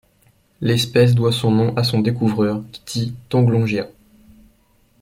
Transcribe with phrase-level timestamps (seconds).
[0.61, 3.85] L'espèce doit son nom à son découvreur, Kitti Thonglongya.